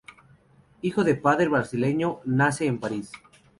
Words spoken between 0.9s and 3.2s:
de padre brasileño, nace en París.